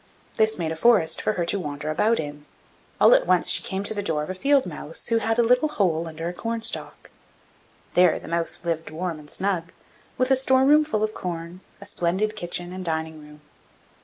This 0.37 0.57
made 0.57 0.71
a 0.71 0.75
forest 0.75 1.21
for 1.21 1.33
her 1.33 1.45
to 1.45 1.59
wander 1.59 1.87
about 1.91 2.19
in. 2.19 2.47
All 2.99 3.13
at 3.13 3.27
once 3.27 3.49
she 3.49 3.61
came 3.61 3.81
across 3.83 3.95
the 3.95 4.01
door 4.01 4.23
of 4.23 4.31
a 4.31 4.33
field 4.33 4.65
mouse, 4.65 5.09
who 5.09 5.17
had 5.17 5.37
a 5.37 5.43
little 5.43 5.69
hole 5.69 6.07
under 6.07 6.27
a 6.27 6.33
corn 6.33 6.63
stalk. 6.63 7.11
There 7.93 8.17
the 8.17 8.27
mouse 8.27 8.65
lived 8.65 8.89
warm 8.89 9.19
and 9.19 9.29
snug, 9.29 9.71
with 10.17 10.31
a 10.31 10.35
store 10.35 10.65
room 10.65 10.83
full 10.83 11.03
of 11.03 11.13
corn, 11.13 11.59
a 11.79 11.85
splendid 11.85 12.35
kitchen 12.35 12.73
and 12.73 12.83
dining 12.83 13.19
room. 13.21 13.41